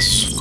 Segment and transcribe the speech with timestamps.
[0.00, 0.40] universo.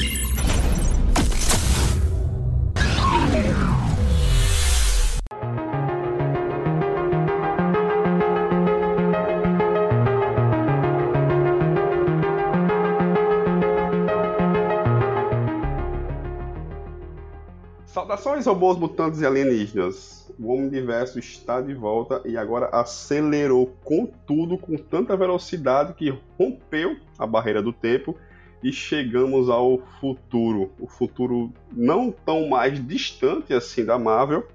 [17.85, 20.31] Saudações robôs mutantes e alienígenas.
[20.39, 26.95] O Omniverso está de volta e agora acelerou com tudo, com tanta velocidade que rompeu
[27.17, 28.15] a barreira do tempo
[28.63, 30.71] e chegamos ao futuro.
[30.79, 34.45] O futuro não tão mais distante assim da Marvel,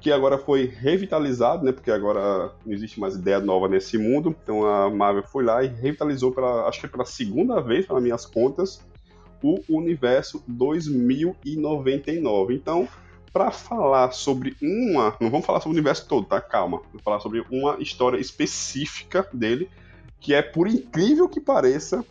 [0.00, 1.72] que agora foi revitalizado, né?
[1.72, 4.34] Porque agora não existe mais ideia nova nesse mundo.
[4.42, 8.26] Então a Marvel foi lá e revitalizou pela, acho que pela segunda vez, pelas minhas
[8.26, 8.84] contas,
[9.42, 12.54] o universo 2099.
[12.54, 12.88] Então,
[13.32, 16.40] para falar sobre uma, não vamos falar sobre o universo todo, tá?
[16.40, 16.80] Calma.
[16.88, 19.68] Vamos falar sobre uma história específica dele,
[20.18, 22.04] que é por incrível que pareça,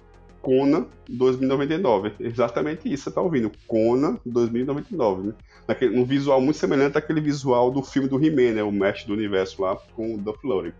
[0.45, 2.13] Conan 2099.
[2.19, 3.51] Exatamente isso, você tá ouvindo.
[3.67, 5.33] Conan 2099, né?
[5.67, 8.61] Naquele, um visual muito semelhante àquele visual do filme do He-Man, né?
[8.61, 10.71] O Mestre do Universo lá com o Duff Lowry.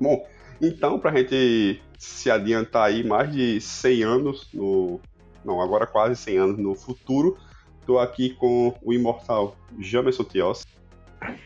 [0.00, 0.26] Bom,
[0.62, 4.98] então, pra gente se adiantar aí mais de 100 anos no,
[5.44, 7.36] não, agora quase 100 anos no futuro.
[7.80, 10.66] Estou aqui com o imortal Jamerson Tios.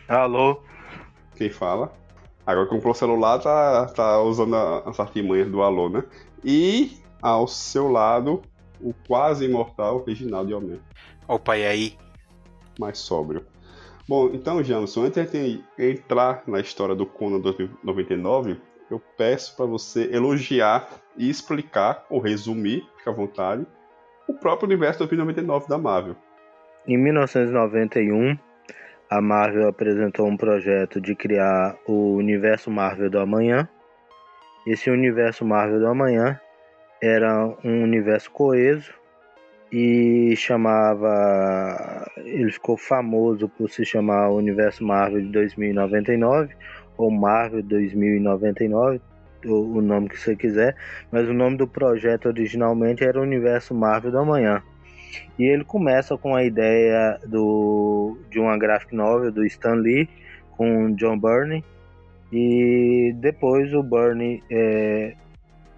[0.07, 0.61] Alô?
[1.35, 1.91] Quem fala?
[2.45, 6.03] Agora comprou o celular, tá, tá usando as artimanhas do alô, né?
[6.43, 8.41] E ao seu lado,
[8.79, 10.79] o quase imortal Reginaldo Homem.
[11.27, 11.97] Opa, e aí?
[12.79, 13.45] Mais sóbrio.
[14.07, 18.57] Bom, então, Jamerson, antes de entrar na história do Conan 2099,
[18.89, 23.65] eu peço para você elogiar e explicar, ou resumir, fica à vontade,
[24.27, 26.15] o próprio universo 2099 da Marvel.
[26.87, 28.37] Em 1991,
[29.09, 33.67] a Marvel apresentou um projeto de criar o universo Marvel do Amanhã.
[34.65, 36.39] Esse universo Marvel do Amanhã
[37.01, 38.93] era um universo coeso
[39.71, 42.05] e chamava.
[42.17, 46.53] Ele ficou famoso por se chamar Universo Marvel de 2099
[46.97, 49.01] ou Marvel 2099
[49.45, 50.75] o nome que você quiser,
[51.11, 54.61] mas o nome do projeto originalmente era Universo Marvel do Amanhã.
[55.37, 60.07] E ele começa com a ideia do, de uma graphic novel do Stan Lee
[60.51, 61.63] com John Byrne
[62.31, 65.15] e depois o Byrne é,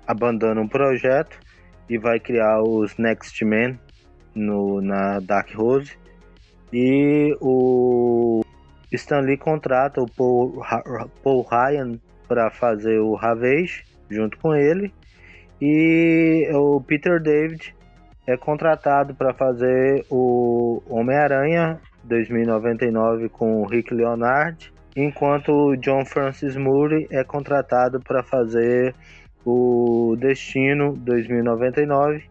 [0.08, 1.40] abandona o projeto
[1.90, 3.80] e vai criar os Next Men
[4.36, 5.98] no, na Dark Rose
[6.72, 8.42] e o
[8.92, 10.62] Stan Lee contrata o Paul,
[11.24, 14.92] Paul Ryan para fazer o Ravage junto com ele.
[15.62, 17.76] E o Peter David
[18.28, 26.56] é contratado para fazer o Homem-Aranha 2099 com o Rick Leonard, enquanto o John Francis
[26.56, 28.96] Moore é contratado para fazer
[29.46, 32.24] o Destino 2099,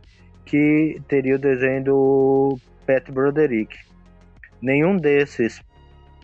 [0.44, 3.76] que teria o desenho do Pat Broderick.
[4.60, 5.62] Nenhum desses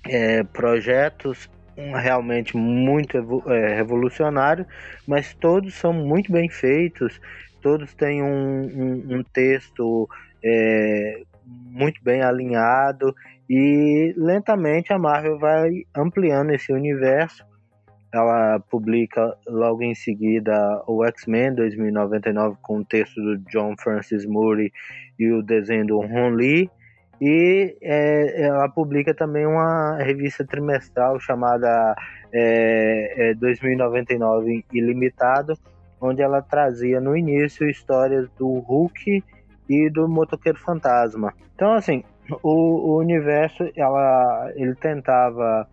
[0.07, 3.17] é, projetos realmente muito
[3.47, 4.67] é, revolucionário,
[5.07, 7.21] mas todos são muito bem feitos,
[7.63, 10.09] todos têm um, um, um texto
[10.45, 13.15] é, muito bem alinhado
[13.49, 17.47] e lentamente a Marvel vai ampliando esse universo.
[18.13, 24.73] Ela publica logo em seguida o X-Men 2099 com o texto do John Francis Moore
[25.19, 26.71] e o desenho do Ron Lee
[27.21, 31.97] e é, ela publica também uma revista trimestral chamada
[32.33, 35.55] é, é 2099 Ilimitado,
[36.01, 39.25] onde ela trazia no início histórias do Hulk
[39.69, 41.35] e do Motoqueiro Fantasma.
[41.57, 42.05] Então, assim,
[42.43, 45.69] o, o universo ela, ele tentava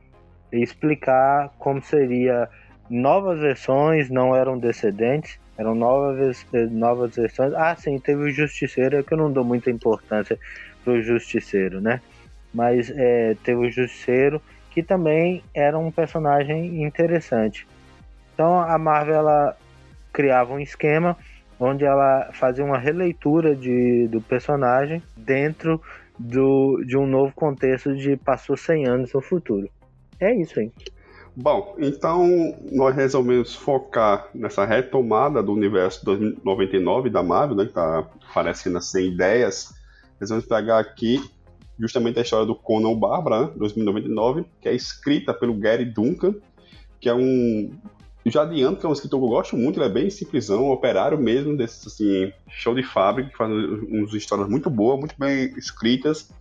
[0.52, 2.50] explicar como seria
[2.90, 7.54] novas versões, não eram descendentes, eram novas, novas versões.
[7.54, 10.38] Ah, sim, teve o Justiceiro, que eu não dou muita importância
[10.84, 12.02] pro Justiceiro, né?
[12.54, 14.42] Mas é, teve o Justiceiro,
[14.72, 17.68] que também era um personagem interessante.
[18.34, 19.58] Então a Marvel ela
[20.12, 21.18] criava um esquema
[21.59, 25.82] onde ela fazia uma releitura de, do personagem dentro
[26.20, 29.70] do, de um novo contexto de passou 100 anos no futuro.
[30.20, 30.72] É isso aí.
[31.35, 38.08] Bom, então nós resolvemos focar nessa retomada do universo 2099 da Marvel, né, que tá
[38.29, 39.76] aparecendo sem ideias
[40.20, 41.22] nós vamos pegar aqui
[41.78, 46.35] justamente a história do Conan Bárbara, né, 2099, que é escrita pelo Gary Duncan,
[47.00, 47.72] que é um.
[48.26, 51.17] Já adianto que é um escritor que eu gosto muito, ele é bem simplesão, operário
[51.17, 56.32] mesmo, desse assim, show de fábrica, que faz umas histórias muito boas, muito bem escritas,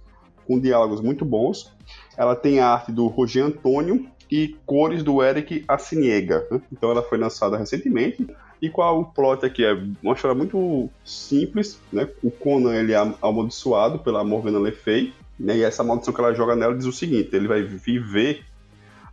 [0.46, 1.72] com diálogos muito bons.
[2.16, 6.46] Ela tem a arte do Roger Antônio, e cores do Eric Assiniega.
[6.50, 6.60] Né?
[6.72, 8.26] Então ela foi lançada recentemente.
[8.60, 9.64] E qual o plot aqui?
[9.64, 12.08] É uma história muito simples, né?
[12.22, 15.58] O Conan ele é amaldiçoado pela Morgana Le Fay, né?
[15.58, 18.42] E essa maldição que ela joga nela diz o seguinte: ele vai viver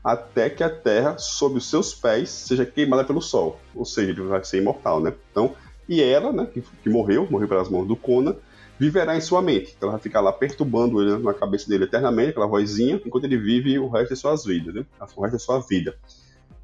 [0.03, 3.59] até que a Terra, sob os seus pés, seja queimada pelo Sol.
[3.75, 5.13] Ou seja, ele vai ser imortal, né?
[5.31, 5.53] Então,
[5.89, 8.35] e ela, né, que, que morreu, morreu pelas mãos do Conan,
[8.81, 9.75] viverá em sua mente.
[9.77, 13.37] Então ela vai ficar lá perturbando ele na cabeça dele eternamente, aquela vozinha, enquanto ele
[13.37, 14.83] vive o resto de suas vidas, né?
[15.15, 15.95] O resto da sua vida.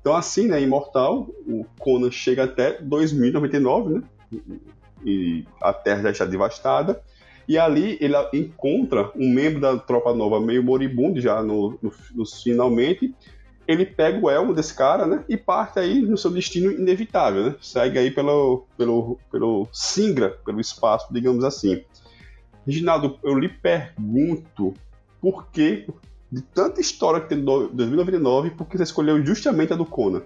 [0.01, 4.03] Então assim, né, imortal, o Conan chega até 2099, né?
[5.05, 6.99] E a Terra já está devastada.
[7.47, 12.25] E ali ele encontra um membro da tropa nova meio moribundo já no, no, no
[12.25, 13.13] finalmente.
[13.67, 15.23] Ele pega o elmo desse cara, né?
[15.29, 17.55] E parte aí no seu destino inevitável, né?
[17.61, 21.83] Segue aí pelo, pelo, pelo Singra, pelo espaço, digamos assim.
[22.67, 24.73] Reginaldo, eu lhe pergunto
[25.21, 25.87] por que,
[26.29, 30.23] de tanta história que tem em 2099, por que você escolheu justamente a do Conan?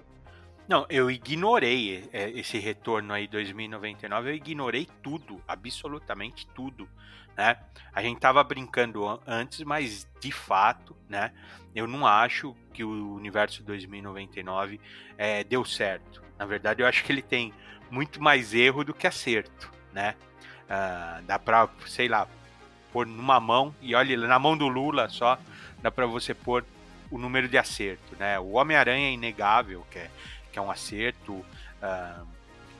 [0.68, 6.88] Não, eu ignorei é, esse retorno aí 2099, eu ignorei tudo, absolutamente tudo,
[7.36, 7.56] né?
[7.92, 11.30] A gente tava brincando antes, mas de fato, né?
[11.72, 14.80] Eu não acho que o universo 2099
[15.16, 16.22] é, deu certo.
[16.36, 17.52] Na verdade, eu acho que ele tem
[17.88, 20.16] muito mais erro do que acerto, né?
[20.72, 22.26] Uh, dá pra, sei lá,
[22.90, 25.38] pôr numa mão, e olha, na mão do Lula só,
[25.82, 26.64] dá para você pôr
[27.10, 28.38] o número de acerto, né?
[28.38, 30.10] O Homem-Aranha é inegável, que é,
[30.50, 31.32] que é um acerto.
[31.34, 32.26] Uh,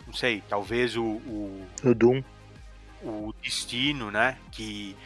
[0.07, 1.69] não sei, talvez o, o.
[1.85, 2.23] O Doom.
[3.03, 4.39] O Destino, né?
[4.51, 4.97] Que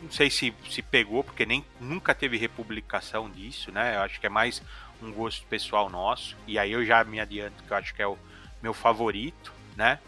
[0.00, 3.96] não sei se, se pegou, porque nem nunca teve republicação disso, né?
[3.96, 4.62] Eu acho que é mais
[5.02, 6.34] um gosto pessoal nosso.
[6.46, 8.16] E aí eu já me adianto que eu acho que é o
[8.62, 9.98] meu favorito, né?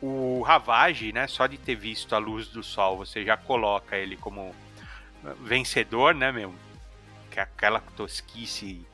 [0.00, 4.16] O Ravage, né, só de ter visto a luz do sol, você já coloca ele
[4.16, 4.54] como
[5.40, 6.54] vencedor, né, meu?
[7.30, 8.86] Que aquela tosquice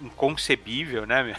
[0.00, 1.36] inconcebível, né, meu?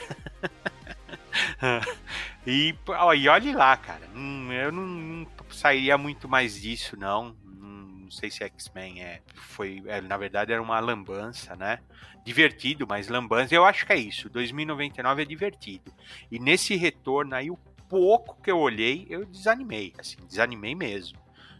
[2.47, 4.07] e, ó, e olhe lá, cara.
[4.15, 7.35] Hum, eu não, não, sairia muito mais disso, não.
[7.45, 11.79] Hum, não sei se X-Men é, foi, é, na verdade era uma lambança, né?
[12.23, 13.53] Divertido, mas lambança.
[13.53, 14.29] Eu acho que é isso.
[14.29, 15.93] 2099 é divertido.
[16.31, 17.57] E nesse retorno aí o
[17.89, 21.17] pouco que eu olhei, eu desanimei, assim, desanimei mesmo,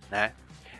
[0.10, 0.34] né?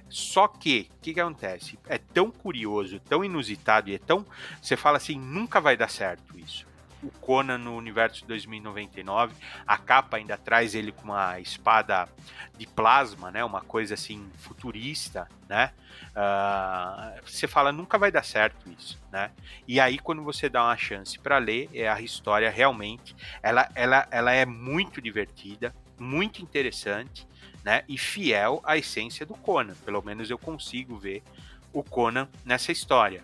[0.08, 1.80] Só que, o que, que acontece?
[1.88, 4.26] É tão curioso, tão inusitado e é tão.
[4.62, 6.66] Você fala assim, nunca vai dar certo isso
[7.06, 9.36] o Conan no universo 2099.
[9.66, 12.10] A capa ainda traz ele com uma espada
[12.58, 13.44] de plasma, né?
[13.44, 15.72] Uma coisa assim futurista, né?
[16.12, 19.32] Uh, você fala nunca vai dar certo isso, né?
[19.68, 24.08] E aí quando você dá uma chance para ler, é a história realmente, ela, ela,
[24.10, 27.28] ela é muito divertida, muito interessante,
[27.64, 27.84] né?
[27.88, 29.76] E fiel à essência do Conan.
[29.86, 31.24] Pelo menos eu consigo ver
[31.72, 33.24] o Conan nessa história,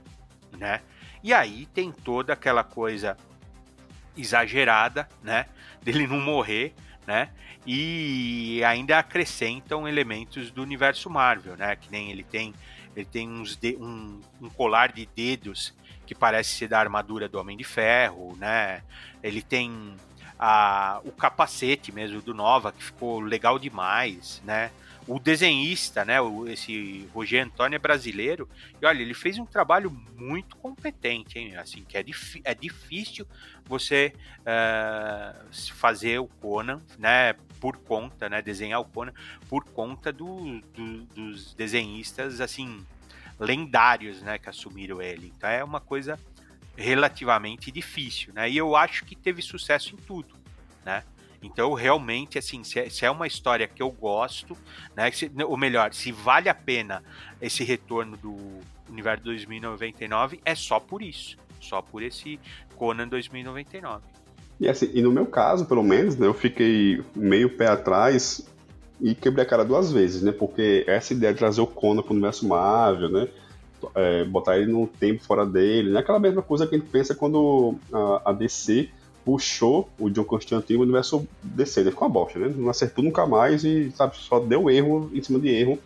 [0.57, 0.81] né?
[1.23, 3.15] E aí tem toda aquela coisa
[4.17, 5.45] exagerada, né?
[5.81, 6.73] Dele não morrer,
[7.07, 7.29] né?
[7.65, 11.75] E ainda acrescentam elementos do universo Marvel, né?
[11.75, 12.53] Que nem ele tem,
[12.95, 15.73] ele tem uns de, um, um colar de dedos
[16.05, 18.81] que parece ser da armadura do Homem de Ferro, né?
[19.23, 19.95] Ele tem
[20.37, 24.71] a, o capacete mesmo do Nova, que ficou legal demais, né?
[25.13, 26.15] O desenhista, né,
[26.47, 28.47] esse Roger Antônio é brasileiro,
[28.81, 32.05] e olha, ele fez um trabalho muito competente, hein, assim, que é,
[32.45, 33.27] é difícil
[33.65, 39.11] você uh, fazer o Conan, né, por conta, né, desenhar o Conan
[39.49, 42.85] por conta do, do, dos desenhistas, assim,
[43.37, 45.33] lendários, né, que assumiram ele.
[45.35, 46.17] Então é uma coisa
[46.77, 50.35] relativamente difícil, né, e eu acho que teve sucesso em tudo,
[50.85, 51.03] né,
[51.41, 54.55] então, realmente, assim, se é, se é uma história que eu gosto,
[54.95, 55.11] né?
[55.11, 57.03] Se, ou melhor, se vale a pena
[57.41, 58.37] esse retorno do
[58.89, 61.37] Universo 2099, é só por isso.
[61.59, 62.39] Só por esse
[62.75, 64.03] Conan 2099.
[64.59, 68.47] E assim, e no meu caso, pelo menos, né, eu fiquei meio pé atrás
[68.99, 70.31] e quebrei a cara duas vezes, né?
[70.31, 73.27] Porque essa ideia de trazer o Conan pro universo Marvel, né?
[73.95, 75.99] É, botar ele no tempo fora dele, né?
[75.99, 78.91] Aquela mesma coisa que a gente pensa quando a, a DC
[79.25, 82.53] puxou o John Constantine no universo DC, ele ficou uma bosta, né?
[82.55, 85.79] Não acertou nunca mais e, sabe, só deu erro em cima de erro.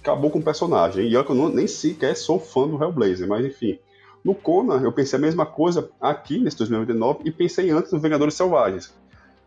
[0.00, 1.06] Acabou com o personagem.
[1.06, 3.78] E eu que eu não, nem sequer sou fã do Hellblazer, mas enfim.
[4.24, 8.34] No Conan, eu pensei a mesma coisa aqui nesse 2099 e pensei antes no Vengadores
[8.34, 8.92] Selvagens.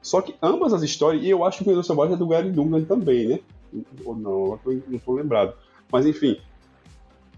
[0.02, 2.50] Só que ambas as histórias, e eu acho que o Vengadores Selvagens é do Gary
[2.50, 3.40] Dungan também, né?
[4.04, 5.54] Ou não, eu não estou lembrado.
[5.92, 6.40] Mas enfim,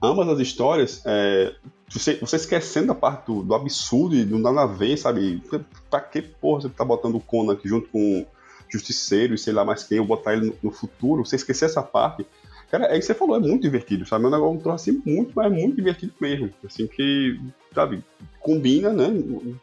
[0.03, 1.55] ambas as histórias, é,
[1.89, 5.41] você, você esquecendo a parte do, do, absurdo e do nada a ver, sabe?
[5.89, 8.25] Pra que porra você tá botando o Conan aqui junto com o
[8.69, 11.81] Justiceiro e sei lá mais quem, ou botar ele no, no futuro, você esquecer essa
[11.81, 12.25] parte,
[12.73, 14.25] Cara, é que você falou, é muito divertido, sabe?
[14.25, 16.49] É um negócio um assim muito, mas é muito divertido mesmo.
[16.65, 17.39] Assim que,
[17.71, 18.03] sabe,
[18.39, 19.09] combina, né?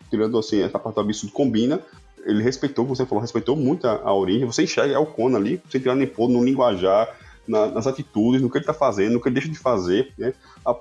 [0.08, 1.80] Tirando assim, essa parte do absurdo, combina.
[2.24, 4.46] Ele respeitou, você falou, respeitou muito a, a origem.
[4.46, 7.08] Você enxerga é o Conan ali, sem tirar nem pôr no linguajar,
[7.50, 10.32] na, nas atitudes, no que ele tá fazendo, no que ele deixa de fazer, né?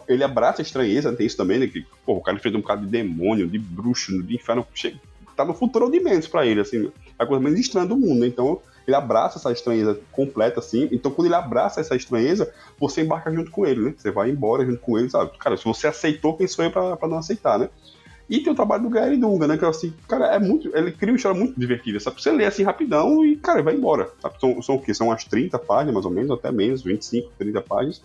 [0.07, 1.67] Ele abraça a estranheza, tem isso também, né?
[1.67, 4.99] Que, pô, o cara fez um cara de demônio, de bruxo, de inferno, chega,
[5.35, 8.27] tá no futuro de menos pra ele, assim, a coisa menos estranha do mundo, né?
[8.27, 10.87] Então, ele abraça essa estranheza completa, assim.
[10.91, 13.93] Então, quando ele abraça essa estranheza, você embarca junto com ele, né?
[13.97, 15.31] Você vai embora junto com ele, sabe?
[15.37, 17.69] Cara, se você aceitou, quem sou eu pra, pra não aceitar, né?
[18.29, 19.57] E tem o trabalho do Gary Dunga, né?
[19.57, 20.69] Que é assim, cara, é muito.
[20.75, 22.21] Ele cria uma história muito divertida, sabe?
[22.21, 24.09] Você lê assim rapidão e, cara, vai embora.
[24.21, 24.39] Sabe?
[24.39, 24.93] São, são o quê?
[24.93, 28.03] São umas 30 páginas, mais ou menos, até menos, 25, 30 páginas.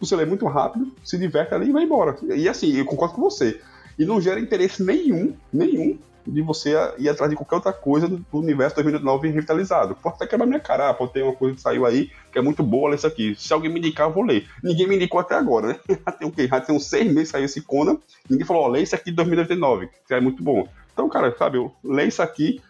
[0.00, 2.16] Você lê muito rápido, se diverte ali e vai embora.
[2.34, 3.60] E assim, eu concordo com você.
[3.98, 5.98] E não gera interesse nenhum, nenhum,
[6.28, 9.94] de você ir atrás de qualquer outra coisa do, universo 2009 revitalizado.
[9.96, 12.62] Pode até quebrar minha cara, pode ter uma coisa que saiu aí que é muito
[12.62, 13.34] boa, ler isso aqui.
[13.36, 14.46] Se alguém me indicar, eu vou ler.
[14.62, 15.80] Ninguém me indicou até agora, né?
[16.06, 16.46] Já tem o quê?
[16.46, 17.98] Já tem uns seis meses que saiu esse Conan.
[18.28, 20.68] Ninguém falou, ó, lê isso aqui de 2099, que é muito bom.
[20.92, 22.60] Então, cara, sabe, eu leio isso aqui,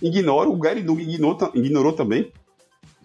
[0.00, 2.32] ignoro, o Gary Dung ignorou, ignorou também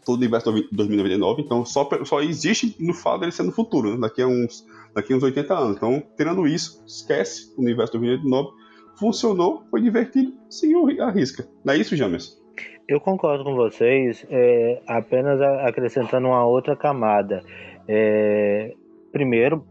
[0.05, 3.97] todo o universo 2099, então só, só existe no fato dele ser no futuro, né?
[4.01, 5.77] daqui a uns daqui a uns 80 anos.
[5.77, 8.62] Então, tirando isso, esquece o universo 2099
[8.97, 11.47] funcionou, foi divertido, seguiu a risca.
[11.63, 12.41] Não é isso, James?
[12.87, 17.41] Eu concordo com vocês, é, apenas acrescentando uma outra camada.
[17.87, 18.73] É,
[19.11, 19.65] primeiro,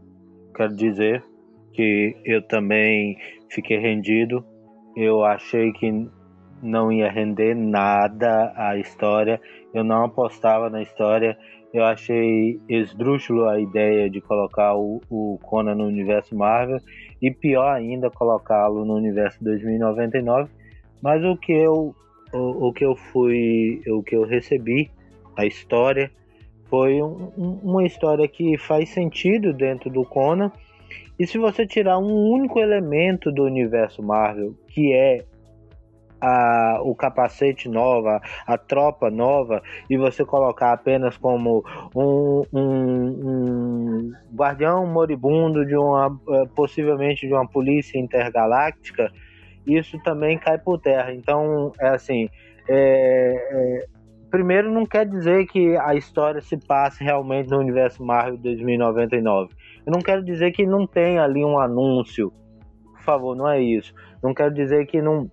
[0.57, 1.23] quero dizer
[1.73, 3.17] que eu também
[3.50, 4.45] fiquei rendido.
[4.97, 6.09] Eu achei que
[6.62, 9.41] não ia render nada a história.
[9.75, 11.37] Eu não apostava na história.
[11.73, 16.79] Eu achei esdrúxulo a ideia de colocar o, o Conan no universo Marvel
[17.21, 20.50] e pior ainda colocá-lo no universo 2099.
[21.00, 21.95] Mas o que eu
[22.33, 24.91] o, o, que eu fui, o que eu recebi,
[25.37, 26.11] a história
[26.69, 30.50] foi um, um, uma história que faz sentido dentro do Conan.
[31.19, 35.25] E se você tirar um único elemento do universo Marvel, que é
[36.23, 39.61] a, o capacete nova, a tropa nova,
[39.91, 41.64] e você colocar apenas como
[41.95, 49.11] um, um, um guardião moribundo de uma eh, possivelmente de uma polícia intergaláctica,
[49.67, 51.12] isso também cai por terra.
[51.12, 52.29] Então, é assim,
[52.69, 53.87] é, é,
[54.31, 59.55] primeiro não quer dizer que a história se passe realmente no universo Marvel 2099.
[59.85, 62.33] Eu não quero dizer que não tem ali um anúncio.
[62.93, 63.93] Por favor, não é isso.
[64.23, 65.29] Não quero dizer que não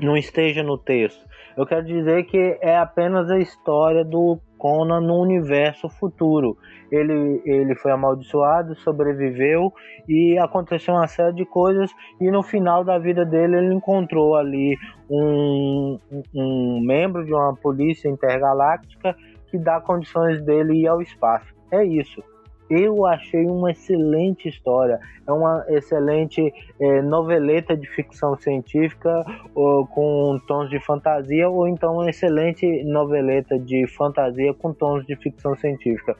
[0.00, 1.24] não esteja no texto.
[1.56, 6.56] Eu quero dizer que é apenas a história do Conan no universo futuro.
[6.90, 9.72] Ele, ele foi amaldiçoado, sobreviveu
[10.08, 11.90] e aconteceu uma série de coisas.
[12.20, 14.76] E no final da vida dele, ele encontrou ali
[15.10, 15.98] um,
[16.34, 19.16] um membro de uma polícia intergaláctica
[19.50, 21.52] que dá condições dele ir ao espaço.
[21.72, 22.22] É isso.
[22.70, 29.24] Eu achei uma excelente história, é uma excelente é, noveleta de ficção científica
[29.54, 35.16] ou, com tons de fantasia, ou então uma excelente noveleta de fantasia com tons de
[35.16, 36.16] ficção científica.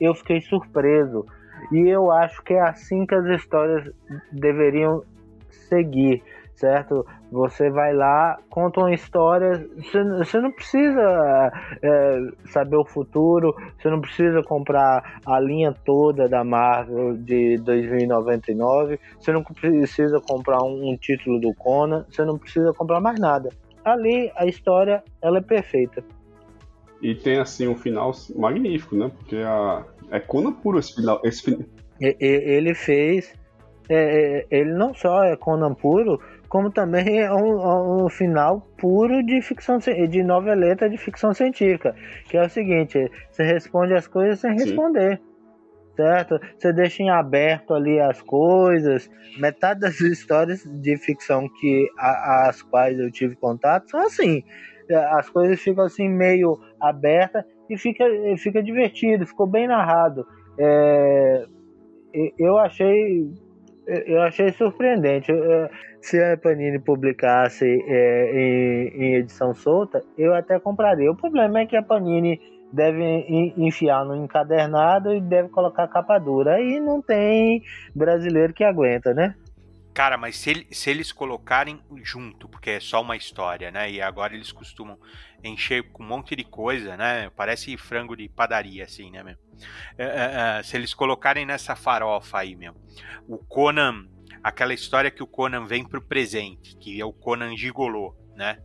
[0.00, 1.26] Eu fiquei surpreso
[1.70, 3.92] e eu acho que é assim que as histórias
[4.32, 5.02] deveriam
[5.50, 6.22] seguir
[6.60, 7.06] certo?
[7.30, 13.88] Você vai lá, conta uma história, você, você não precisa é, saber o futuro, você
[13.88, 20.90] não precisa comprar a linha toda da Marvel de 2099, você não precisa comprar um,
[20.90, 23.50] um título do Conan, você não precisa comprar mais nada.
[23.84, 26.02] Ali a história ela é perfeita.
[27.00, 29.10] E tem assim um final magnífico, né?
[29.16, 31.20] Porque a, é Conan puro esse final.
[31.24, 31.66] Esse...
[32.00, 33.32] Ele fez.
[33.88, 36.20] É, é, ele não só é Conan puro,
[36.50, 41.94] como também é um, é um, final puro de ficção de noveleta de ficção científica,
[42.28, 45.20] que é o seguinte, você responde as coisas sem responder.
[45.94, 46.40] Certo?
[46.58, 49.08] Você deixa em aberto ali as coisas.
[49.38, 54.42] Metade das histórias de ficção que a, as quais eu tive contato são assim.
[55.12, 58.04] As coisas ficam assim meio abertas e fica,
[58.38, 60.26] fica divertido, ficou bem narrado.
[60.58, 61.44] É,
[62.38, 63.30] eu achei
[63.86, 65.32] eu achei surpreendente.
[66.00, 71.10] Se a Panini publicasse é, em, em, edição solta, eu até compraria.
[71.10, 72.40] O problema é que a Panini
[72.72, 73.02] deve
[73.56, 76.54] enfiar no encadernado e deve colocar capa dura.
[76.54, 77.62] Aí não tem
[77.94, 79.34] brasileiro que aguenta, né?
[79.92, 83.90] Cara, mas se, ele, se, eles colocarem junto, porque é só uma história, né?
[83.90, 84.96] E agora eles costumam
[85.42, 87.28] encher com um monte de coisa, né?
[87.36, 89.34] Parece frango de padaria, assim, né, meu?
[89.98, 92.74] É, é, é, se eles colocarem nessa farofa aí, meu,
[93.28, 94.06] o Conan
[94.42, 98.58] aquela história que o Conan vem pro presente, que é o Conan gigolô, né?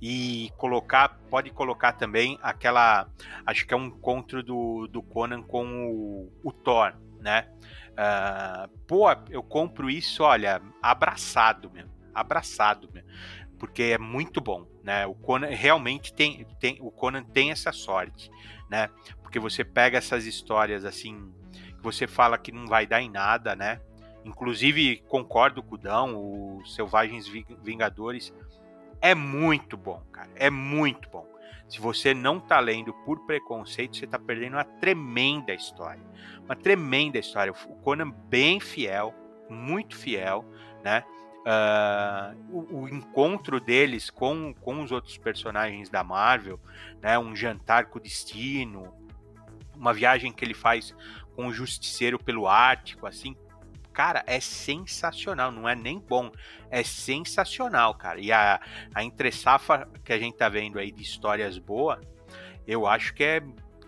[0.00, 3.08] E colocar, pode colocar também aquela,
[3.44, 7.48] acho que é um encontro do, do Conan com o, o Thor, né?
[7.92, 13.08] Uh, pô, eu compro isso, olha, abraçado mesmo, abraçado mesmo,
[13.58, 15.06] porque é muito bom, né?
[15.06, 18.30] O Conan realmente tem, tem o Conan tem essa sorte,
[18.70, 18.90] né?
[19.22, 23.56] Porque você pega essas histórias assim, que você fala que não vai dar em nada,
[23.56, 23.80] né?
[24.26, 27.28] Inclusive, concordo com o Dão, os Selvagens
[27.62, 28.34] Vingadores
[29.00, 30.28] é muito bom, cara.
[30.34, 31.24] É muito bom.
[31.68, 36.02] Se você não tá lendo por preconceito, você tá perdendo uma tremenda história.
[36.44, 37.52] Uma tremenda história.
[37.52, 39.14] O Conan bem fiel,
[39.48, 40.44] muito fiel,
[40.82, 41.04] né?
[41.46, 46.58] Uh, o, o, encontro deles com, com os outros personagens da Marvel,
[47.00, 47.16] né?
[47.16, 48.92] Um jantar com o destino,
[49.72, 50.92] uma viagem que ele faz
[51.36, 53.36] com o Justiceiro pelo Ártico, assim,
[53.96, 56.30] cara, é sensacional, não é nem bom,
[56.70, 58.20] é sensacional, cara.
[58.20, 58.60] E a,
[58.94, 61.98] a entre-safa que a gente tá vendo aí de histórias boas,
[62.66, 63.42] eu acho que é,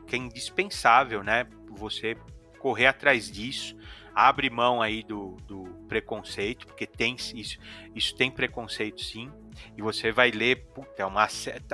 [0.07, 1.47] que é indispensável, né?
[1.73, 2.17] Você
[2.59, 3.77] correr atrás disso,
[4.15, 7.59] abre mão aí do, do preconceito, porque tem isso,
[7.95, 9.31] isso tem preconceito sim,
[9.77, 11.29] e você vai ler, puta, é uma,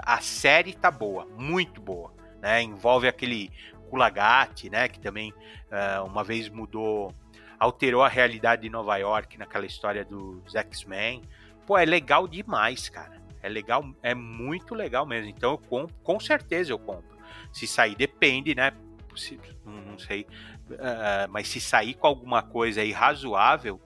[0.04, 2.12] a série tá boa, muito boa,
[2.42, 2.60] né?
[2.60, 3.52] Envolve aquele
[3.88, 4.88] Kulagati, né?
[4.88, 7.14] Que também uh, uma vez mudou
[7.58, 11.22] alterou a realidade de Nova York naquela história dos X-Men.
[11.66, 13.22] Pô, é legal demais, cara.
[13.42, 15.30] É legal, é muito legal mesmo.
[15.30, 17.16] Então eu compro, com certeza eu compro.
[17.52, 18.72] Se sair, depende, né?
[19.14, 20.26] Se, não sei.
[20.70, 23.80] Uh, mas se sair com alguma coisa aí razoável,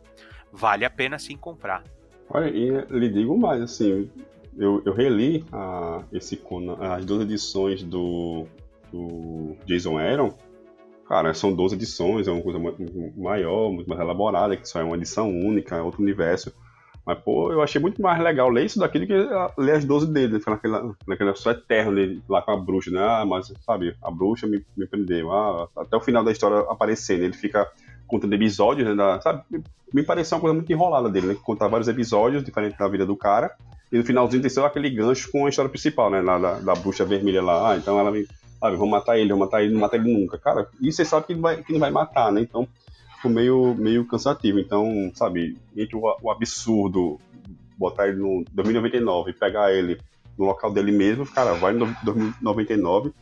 [0.52, 1.82] vale a pena sim comprar.
[2.30, 4.10] Olha, e lhe digo mais, assim,
[4.56, 8.46] eu, eu reli a, esse Conan, as duas edições do,
[8.92, 10.34] do Jason Aaron
[11.09, 12.59] Cara, são 12 edições, é uma coisa
[13.17, 16.53] maior, muito mais elaborada, que só é uma edição única, é outro universo.
[17.07, 19.15] Mas, pô, eu achei muito mais legal ler isso daqui do que
[19.57, 20.41] ler as 12 dele, né?
[20.47, 23.00] naquela, naquela só eterno dele, lá com a bruxa, né?
[23.00, 25.33] Ah, mas, sabe, a bruxa me, me prendeu.
[25.33, 27.67] Ah, até o final da história aparecendo, ele fica
[28.07, 28.95] contando episódios, né?
[28.95, 29.43] Da, sabe?
[29.95, 31.37] Me pareceu uma coisa muito enrolada dele, né?
[31.43, 33.57] Contar vários episódios diferentes da vida do cara.
[33.91, 36.21] E no finalzinho tem só aquele gancho com a história principal, né?
[36.21, 37.73] Lá da, da bruxa vermelha lá.
[37.73, 38.29] Ah, então ela me
[38.61, 40.38] sabe, vou matar ele, vou matar ele, não matar ele nunca.
[40.38, 42.40] Cara, e você sabe que ele vai, que ele vai matar, né?
[42.40, 42.68] Então,
[43.16, 44.59] ficou meio, meio cansativo.
[44.59, 47.18] Então, sabe, entre o, o absurdo,
[47.77, 49.99] botar ele no 2099 e pegar ele
[50.37, 53.12] no local dele mesmo, cara, vai no 2099,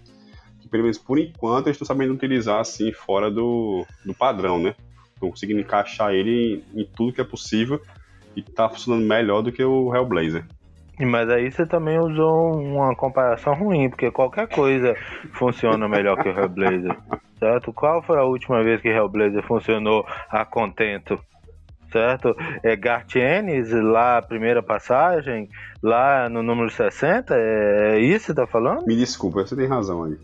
[0.60, 4.74] que pelo menos por enquanto eles estão sabendo utilizar assim, fora do, do padrão, né?
[5.14, 7.80] Estão conseguindo encaixar ele em, em tudo que é possível
[8.34, 10.46] e tá funcionando melhor do que o Hellblazer.
[10.98, 14.94] Mas aí você também usou uma comparação ruim, porque qualquer coisa
[15.34, 16.96] funciona melhor que o Hellblazer,
[17.38, 17.72] certo?
[17.72, 21.18] Qual foi a última vez que Hellblazer funcionou a contento?
[21.92, 22.34] Certo?
[22.62, 25.48] É Gartienes, lá primeira passagem,
[25.82, 28.86] lá no número 60, é isso que você tá falando?
[28.86, 30.16] Me desculpa, você tem razão aí.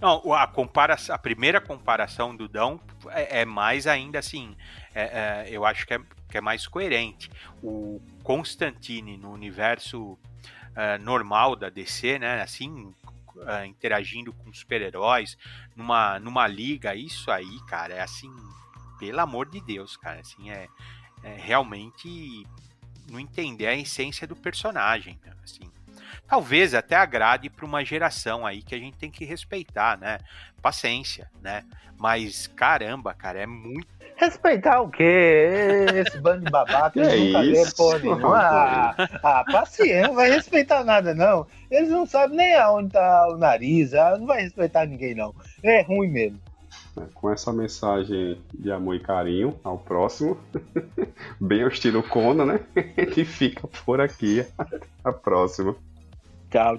[0.00, 4.56] Não, a, comparação, a primeira comparação do Dão é, é mais ainda assim.
[4.94, 7.30] É, é, eu acho que é, que é mais coerente.
[7.62, 10.18] O Constantine no universo
[10.74, 12.42] uh, normal da DC, né?
[12.42, 12.94] Assim,
[13.36, 15.36] uh, interagindo com super-heróis,
[15.74, 18.30] numa, numa liga, isso aí, cara, é assim,
[18.98, 20.68] pelo amor de Deus, cara, assim, é,
[21.22, 22.46] é realmente
[23.08, 25.70] não entender a essência do personagem, assim.
[26.28, 30.18] Talvez até agrade para uma geração aí que a gente tem que respeitar, né?
[30.62, 31.64] Paciência, né?
[31.98, 35.86] Mas caramba, cara, é muito Respeitar o quê?
[35.94, 37.76] Esse bando de babaca, eles é nunca isso?
[37.76, 38.38] porra nenhuma.
[38.38, 41.46] Ah, ah, paciência, não vai respeitar nada, não.
[41.70, 45.34] Eles não sabem nem aonde tá o nariz, ah, não vai respeitar ninguém, não.
[45.62, 46.38] É ruim mesmo.
[47.14, 50.38] Com essa mensagem de amor e carinho ao próximo,
[51.40, 52.60] bem ao estilo Conan, né?
[53.12, 54.46] Que fica por aqui.
[55.02, 55.74] A próxima.
[56.54, 56.78] Ciao